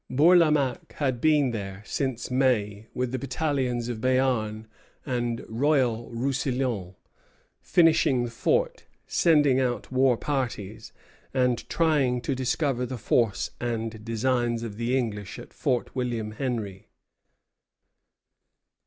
[0.09, 4.65] Bourlamaque had been there since May with the battalions of Béarn
[5.05, 6.95] and Royal Roussillon,
[7.61, 10.91] finishing the fort, sending out war parties,
[11.35, 16.87] and trying to discover the force and designs of the English at Fort William Henry.